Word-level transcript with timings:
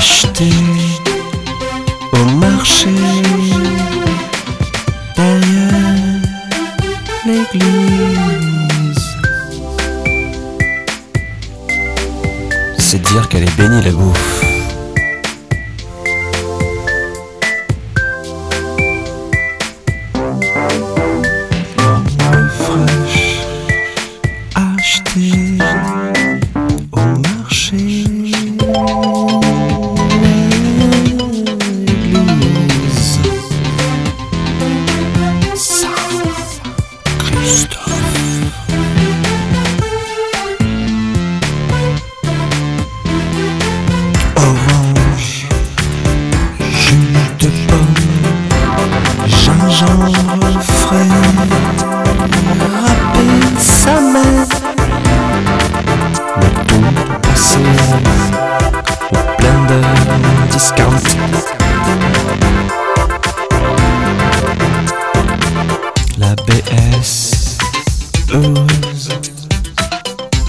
acheté 0.00 0.48
au 2.14 2.24
marché 2.36 2.88
derrière 5.14 6.20
l'église. 7.26 9.04
C'est 12.78 13.02
dire 13.02 13.28
qu'elle 13.28 13.42
est 13.42 13.56
bénie 13.58 13.82
la 13.82 13.92
bouffe. 13.92 14.49
Gingembre 49.80 50.60
frais 50.60 51.08
râper 52.82 53.32
sa 53.58 54.00
mère. 54.00 54.46
Le 56.40 56.48
tout 56.66 56.84
passé 57.22 57.66
au 59.12 59.20
blender 59.38 59.88
discount. 60.50 61.00
La 66.18 66.34
BS 66.46 67.58
heureuse. 68.32 69.08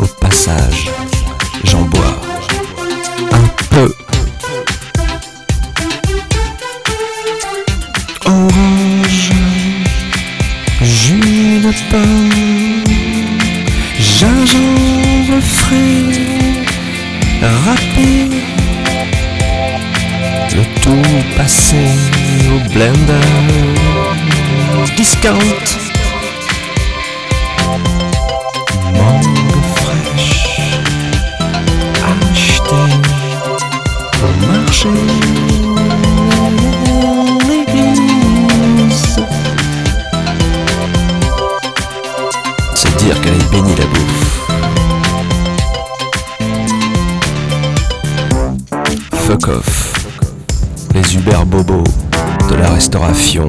Au 0.00 0.06
passage, 0.20 0.90
j'en 1.64 1.82
bois 1.82 2.16
un 3.32 3.46
peu. 3.70 4.13
De 11.74 11.82
pomme, 11.90 12.84
gingembre 13.98 15.40
frais, 15.40 16.62
râpé, 17.64 18.30
le 20.54 20.62
tout 20.80 21.36
passé 21.36 21.86
au 22.52 22.58
blender, 22.72 23.30
discount, 24.96 25.83
Les 50.94 51.16
Uber 51.16 51.44
bobos 51.44 51.82
de 52.48 52.54
la 52.54 52.70
restauration 52.70 53.48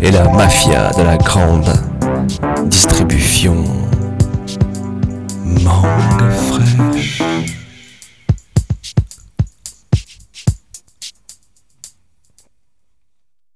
et 0.00 0.10
la 0.10 0.24
mafia 0.30 0.90
de 0.96 1.02
la 1.02 1.18
grande 1.18 1.70
distribution. 2.70 3.91